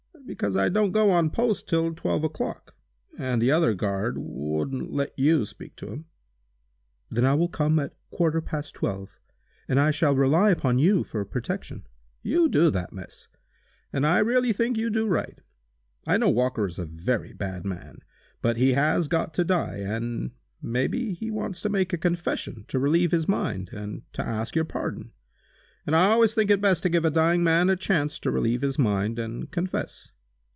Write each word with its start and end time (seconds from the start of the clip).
"Because 0.23 0.55
I 0.55 0.69
don't 0.69 0.91
go 0.93 1.09
on 1.11 1.29
post 1.29 1.63
until 1.73 1.93
twelve 1.93 2.23
o'clock, 2.23 2.73
and 3.17 3.41
the 3.41 3.51
other 3.51 3.73
guard 3.73 4.15
wouldn't 4.17 4.89
let 4.93 5.17
you 5.19 5.43
speak 5.45 5.75
to 5.77 5.87
him." 5.91 6.05
"Then 7.09 7.25
I 7.25 7.33
will 7.33 7.49
come 7.49 7.79
at 7.79 7.95
quarter 8.11 8.39
past 8.39 8.73
twelve. 8.75 9.19
But 9.67 9.77
I 9.77 9.91
shall 9.91 10.15
rely 10.15 10.49
upon 10.51 10.79
you 10.79 11.03
for 11.03 11.25
protection!" 11.25 11.85
"You 12.21 12.43
may 12.43 12.49
do 12.49 12.69
that, 12.71 12.93
miss. 12.93 13.27
And 13.91 14.05
I 14.07 14.19
really 14.19 14.53
think 14.53 14.77
you 14.77 14.89
do 14.89 15.05
right. 15.07 15.39
I 16.07 16.17
know 16.17 16.29
Walker 16.29 16.65
is 16.65 16.79
a 16.79 16.85
very 16.85 17.33
bad 17.33 17.65
man, 17.65 17.97
but 18.41 18.55
he 18.55 18.73
has 18.73 19.09
got 19.09 19.33
to 19.33 19.43
die, 19.43 19.79
and 19.79 20.31
may 20.61 20.87
be 20.87 21.13
he 21.13 21.29
wants 21.29 21.59
to 21.63 21.69
make 21.69 21.91
a 21.91 21.97
confession 21.97 22.63
to 22.69 22.79
relieve 22.79 23.11
his 23.11 23.27
mind, 23.27 23.71
and 23.73 24.03
to 24.13 24.21
ask 24.25 24.55
your 24.55 24.65
pardon. 24.65 25.11
And 25.85 25.93
I 25.93 26.05
always 26.11 26.33
think 26.33 26.49
it 26.49 26.61
best 26.61 26.83
to 26.83 26.89
give 26.89 27.03
a 27.03 27.11
dying 27.11 27.43
man 27.43 27.69
a 27.69 27.75
chance 27.75 28.17
to 28.19 28.31
relieve 28.31 28.61
his 28.61 28.79
mind, 28.79 29.19
and 29.19 29.51
confess." 29.51 30.09